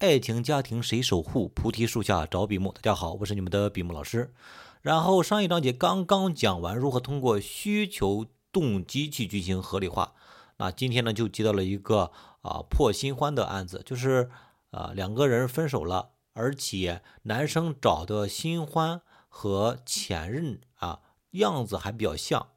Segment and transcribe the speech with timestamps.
[0.00, 1.48] 爱情家庭谁守护？
[1.48, 2.72] 菩提树下找比目。
[2.72, 4.32] 大家好，我是你们的比目老师。
[4.80, 10.14] 然后上一章节刚刚讲完如何通过需求动机去进行合理化。
[10.56, 14.30] 那今天呢，就接到了一个啊破新欢的案子，就是
[14.70, 21.00] 啊两个人分手了，而且男生找的新欢和前任啊
[21.32, 22.48] 样子还比较像。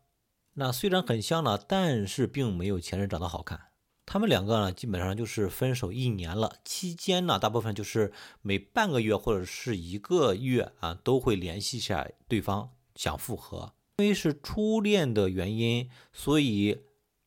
[0.53, 3.72] 那虽然很像呢，但是并没有前任长得好看。
[4.05, 8.11] 他们两个呢，基本上就是分手一年了，期间呢，大部分就是
[8.41, 13.73] 每半个月或者是一个月啊，都会联系一下对方，想复合。
[13.97, 16.81] 因为是初恋的原因，所以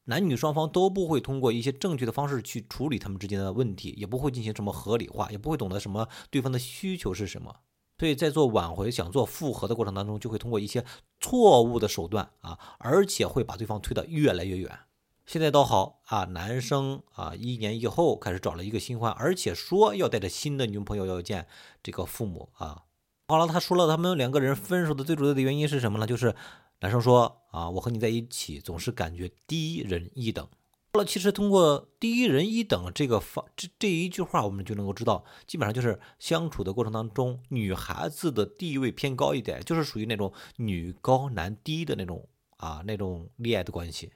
[0.05, 7.57] 男女双方都不会通过一些正确的方式去处理他们之间的问题，也不会进行什么合理化，也不会懂得什么对方的需求是什么。
[7.99, 10.85] 所以在做挽回、想做复合的过程当中，就会通过一些
[11.19, 14.79] 错误的手段啊，而且会把对方推得越来越远。
[15.27, 21.49] 现在倒好啊，男生啊，一年以后开始找了一个新欢，而且说要带着新的女朋友要见
[21.83, 22.85] 这个父母啊。
[23.27, 26.07] 好了，他说了，他们两个人分手的最主要的原因是什么呢？
[26.07, 26.33] 就是
[26.79, 30.47] 男生说啊，我和你在一起总是感觉低人一等。
[30.93, 44.13] 好了，其实通过低人一等这个方这这一句话，我们就能够知道，基本上就是相处的过程当中，女孩子的地位偏高一点，就是属于那种女高男低的那种啊那种恋爱的关系。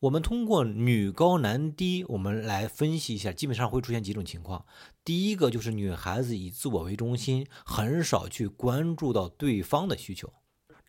[0.00, 4.66] 我们通过女高男低，我们来分析一下，基本上会出现几种情况。
[5.02, 10.30] 第一个就是女孩子以自我为中心，很少去关注到对方的需求。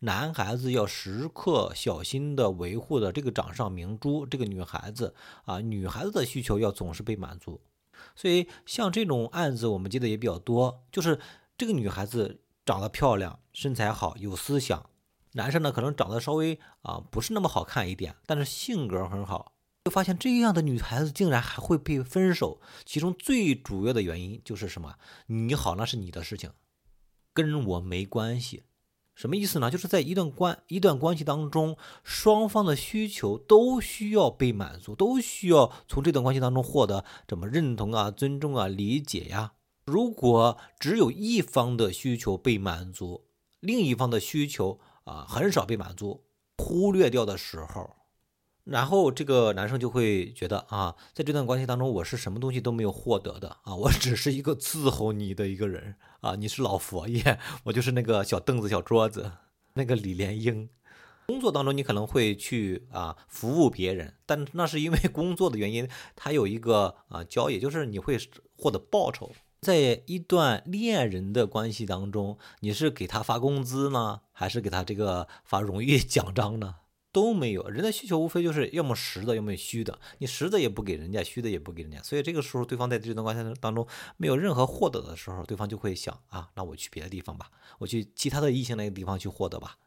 [0.00, 5.14] 男孩子要时刻小心的维护的这个掌上明珠，这个女孩子
[5.46, 7.62] 啊，女孩子的需求要总是被满足。
[8.14, 11.18] 所以像这种案子，我们接的也比较多，就是
[11.56, 14.90] 这个女孩子长得漂亮，身材好，有思想，
[15.32, 19.54] 男生呢可能长得稍微啊不是那么好看一点，但是性格很好。
[19.84, 24.96] 就发现这样的女孩子竟然还会被分手，其中最主要的原因就是什么？
[25.26, 26.50] 你好那是你的事情，
[27.32, 28.64] 跟我没关系。
[29.14, 29.70] 什么意思呢？
[29.70, 39.54] 就是在一段关一段关系当中，双方的需求都需要被满足，都需要从这段关系当中获得什么认同啊、尊重啊、理解呀。
[39.86, 43.24] 如果只有一方的需求被满足，
[43.58, 46.24] 另一方的需求啊很少被满足，
[46.58, 47.96] 忽略掉的时候。
[48.64, 59.32] 然后这个男生就会觉得啊，在这段关系当中，我是什么东西都没有获得的啊，我只是一个伺候你的一个人啊，你是老佛爷，我就是那个小凳子、小桌子，
[59.72, 60.68] 那个李莲英。
[61.28, 68.18] 工作当中你可能会去啊服务别人，但那是因为工作的原因，他有一个啊交易，就是你会
[68.58, 69.32] 获得报酬。
[69.60, 76.76] 在一段恋人的关系当中，你是给他发工资呢，还是给他这个发荣誉奖章呢？
[77.10, 79.98] 都没有，人的需求无非就是要么实的，要么虚的。
[80.18, 83.84] 你实的也不给人家，虚的也不给人家，所以这个时候对方在这段关系当中
[84.18, 89.78] 没有任何获得的时候，对方就会想啊，那我去别的地方吧，我去其他的异性那个地方去获得吧。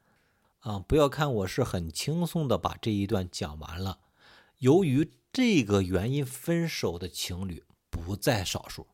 [0.62, 4.00] 啊，不要看我是很轻松的把这一段讲完了，
[4.58, 8.88] 由于这个原因分手的情侣不在少数。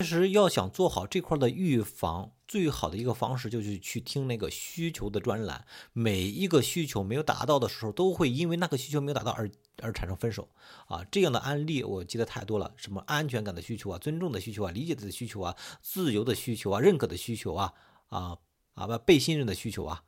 [0.00, 5.66] 其实要想做好这块的预防，最好的一个方式就是去听那个需求的专栏。
[5.92, 9.50] 每一个需求没有达到的时候，都会因为那个需求没有达到而
[9.82, 10.48] 而产生分手
[10.86, 11.04] 啊。
[11.10, 17.74] 这样的案例我记得太多了，什么安全感的需求啊、尊重的需求啊、理解的需求啊、自由的需求啊、认可的需求啊、
[18.10, 18.38] 啊
[18.74, 20.04] 啊被信任的需求啊。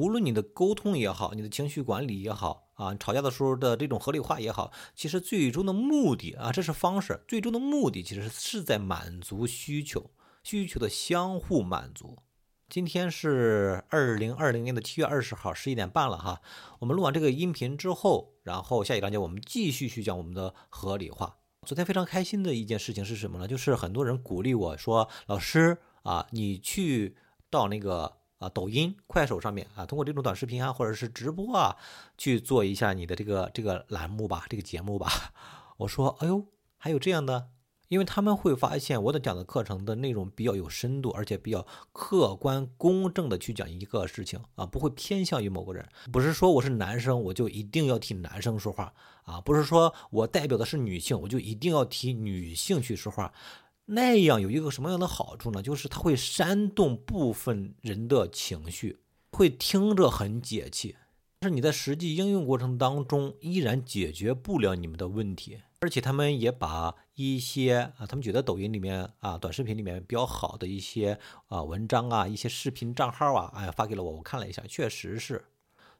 [0.00, 2.68] 无论你的沟通也好，你的情绪管理也好。
[2.76, 10.10] 啊，吵架的时候的这种合理化也好，其实最终的目的啊，这是方式，最终的目的其实是在满足需求，
[10.42, 12.16] 需求的相互满足。
[12.70, 16.40] 今天是二零二零年的七月二十号十一点半了哈，
[16.78, 21.36] 我们录完这个音频之后，然后下一章节我们继续去讲我们的合理化。
[21.66, 23.46] 昨天非常开心的一件事情是什么呢？
[23.46, 27.14] 就是很多人鼓励我说，老师啊，你去
[27.50, 28.19] 到那个。
[28.40, 31.76] 啊，抖音、快手上面啊，通过这种短视频啊，或者是直播啊，
[32.16, 35.32] 去做一下你的这个这个栏目吧，这个节目吧。
[35.76, 36.46] 我说，哎呦，
[36.78, 37.50] 还有这样的，
[37.88, 45.86] 因为他们会发现我的讲的课程的内容比较有深度，而且比较客观公正的去讲一个事情啊，不会偏向于某个人。
[46.10, 48.92] 不是说我是男生，我就一定要替男生说话
[49.24, 53.32] 啊，不是说我代表的是女性，我就一定要替女性去说话。
[53.92, 55.60] 那样有一个什么样的好处呢？
[55.60, 59.00] 就是它会煽动部分人的情绪，
[59.32, 60.94] 会听着很解气，
[61.40, 65.58] 但是你在实际应用过程当中依然解决不了你们的问题。
[65.80, 75.46] 而且他们也把一些啊，他们觉得抖音里面啊、短视频里面比较好的一些啊文章啊、一些视频账号啊，哎发给了我，我看了一下，确实是。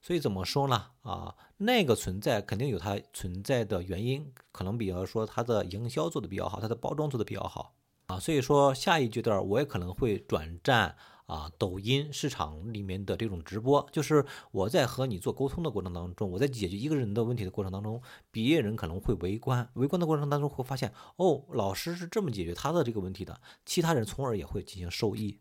[0.00, 0.86] 所以怎么说呢？
[1.02, 7.74] 啊，那个存在肯定有它存在的原因，可能比方说它的营销做的比较好，它的包装做的比较好。
[8.10, 8.18] 啊。
[8.18, 10.96] 所以说下一阶段我也可能会转战。
[11.30, 18.02] 啊，抖音市场里面的这种直播，就是我在和你做沟通的过程当中，我在解决一个人的问题的过程当中，
[18.32, 25.38] 别人可能会围观，围观的过程当中会发现，哦，老师是这么解决他的这个问题的，其他人从而也会进行受益。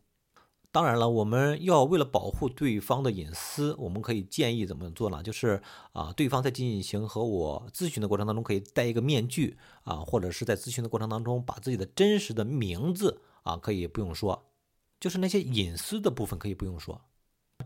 [0.71, 5.23] 当然了，我们要为了保护对方的隐私，我们可以建议怎么做呢？
[5.23, 5.59] 就是
[5.93, 14.45] 啊，对方在进行和我咨询的过程当中，可以戴一个面具啊，或者是在咨询的过程当中，把自己的真实的名字啊，可以不用说。
[14.99, 17.01] 就是那些隐私的部分可以不用说，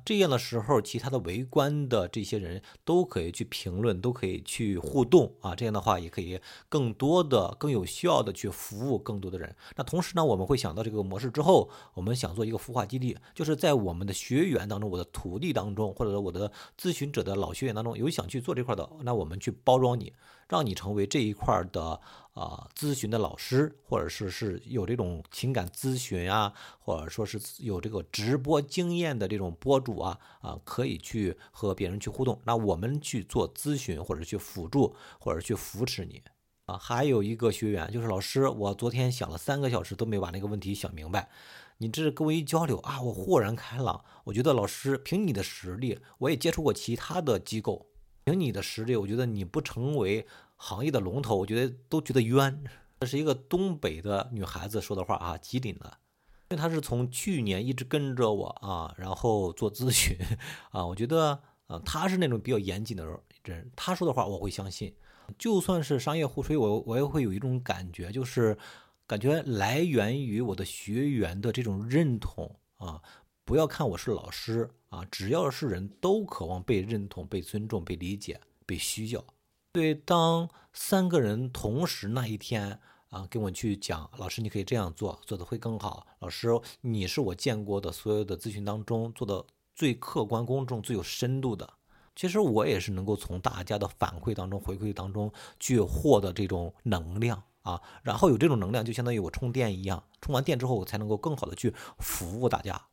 [0.05, 5.55] 这样的时候，其他的围观的这些人都可以去评论，都可以去互动啊。
[5.55, 9.55] 这样的话，也可以更多的、更有效的去服务更多的人。
[9.77, 20.11] 那同时呢，我们会想到这个模式之后，我们想做一个孵化基地，就是在我们的学员当中、我的徒弟当中，或者说我的咨询者的老学员当中，有想去做这块的，那我们去包装你，
[20.53, 21.99] 让你成为这一块的。
[22.33, 32.41] 啊，咨询的老师，或者是是有这种情感咨询啊，或者说是有这个直播经验的这种博主啊，啊，可以去和别人去互动。
[32.43, 36.23] 那我们去做咨询，或者去辅助，或者去扶持你
[36.65, 36.75] 啊。
[36.75, 41.29] 还有一个学员就是老师，我昨天想了三个小时都没把那个问题想明白，
[41.77, 44.03] 你这跟我一交流啊，我豁然开朗。
[44.23, 47.85] 我觉得老师凭你的实力，我也接触过其他的机构，
[48.23, 50.25] 凭你的实力，我觉得你不成为。
[50.55, 52.63] 行业的龙头，我觉得都觉得冤。
[52.99, 55.97] 这是一个东北的女孩子说的话啊，吉林的，
[56.49, 60.15] 因为她是从去年一直跟着我啊，然后做咨询
[60.71, 63.05] 啊，我觉得啊，她是那种比较严谨的
[63.43, 64.95] 人，她说的话我会相信。
[65.37, 68.57] 就算是商业互吹，我我也会有一种感觉，就是
[69.05, 73.01] 感觉来源于我的学员的这种认同啊。
[73.45, 79.25] 不要看我是老师啊，只要是人都渴望被认同、被尊重、被理解、被需要。
[79.73, 82.79] 对，当三个人同时那一天
[83.09, 86.05] 啊，跟我去讲，老师你可以这样做，做的会更好。
[86.19, 86.47] 老师，
[86.81, 89.43] 你是我见过的所有的咨询当中做的
[89.73, 91.67] 最客观公正、最有深度的。
[92.15, 102.89] 其实我也是能够从大家的反馈当中、回馈当中去获得这种能量啊，然后有这种能量，就相当于我充电一样，充完电之后，我才能够更好的去服务大家。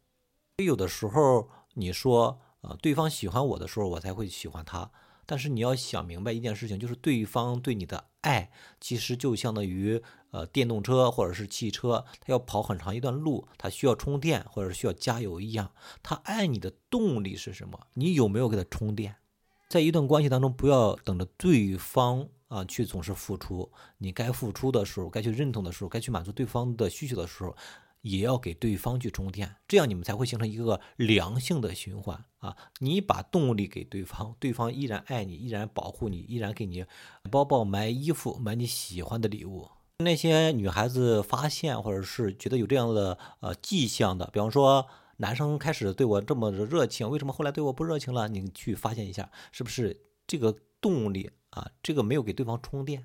[0.56, 4.91] 有的时候你说，呃，对方喜欢我的时候，我才会喜欢他。
[5.31, 8.50] 但是你要想明白一件事情，就是对方对你的爱，
[8.81, 15.71] 其实就相当于呃电动车或者是汽车，它要跑很长一段路，它需要充电或者是需要加油一样。
[16.03, 17.79] 他爱你的动力是什么？
[17.94, 19.15] 你有没有给他充电？
[19.69, 27.56] 在一段关系当中，不要等着对方啊去总是付出，你该付出的时候，该去认同的时候，该去满足对方的需求的时候。
[28.02, 32.56] 也要给对方去充电，这样你们才会形成一个良性的循环啊！
[32.79, 36.87] 你把动力给对方，对方依然爱你，依然保护你，依然给你
[37.31, 39.69] 包包、买衣服、买你喜欢的礼物。
[39.99, 44.87] 那些女孩子发现或者是觉得有这样的呃迹象的，比方说
[45.19, 48.29] 男生开始对我这么热情，为什么后来对我不热情了？
[48.29, 51.70] 你去发现一下，是不是这个动力啊？
[51.82, 53.05] 这个没有给对方充电。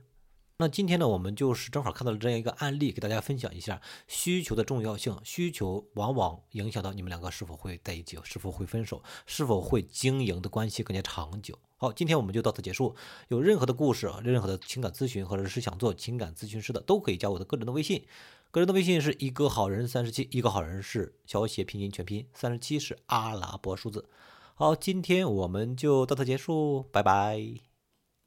[0.57, 5.19] 那今天呢，我们就是正好看到了这样一个案例，给大家分享一下需求的重要性。
[5.25, 11.59] 需求往往影响到你们两个是否会在一起，是否会分手，是否会经营的关系更加长久。
[11.75, 12.95] 好，今天我们就到此结束。
[13.27, 18.05] 有任何的故事，任何的情感咨询，或者是想做情感咨询师的，都可以加我的个人的微信。
[18.49, 24.07] 个人的微信是一个好人三十七，一个好人是小写拼音全拼，三十七是阿拉伯数字。
[24.53, 27.74] 好，今天我们就到此结束，拜拜。